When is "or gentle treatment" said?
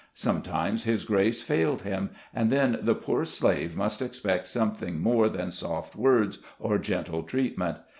6.59-7.77